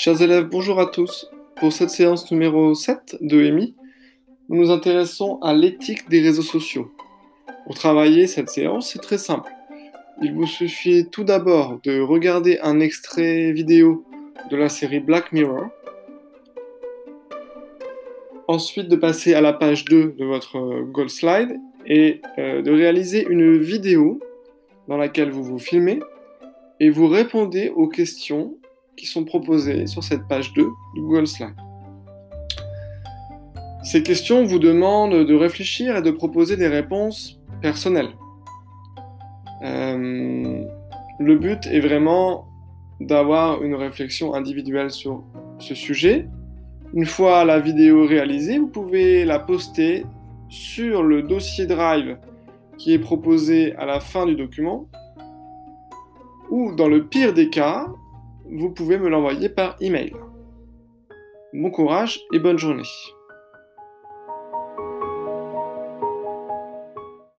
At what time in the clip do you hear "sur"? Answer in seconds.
29.86-30.04, 44.90-45.24, 50.48-51.02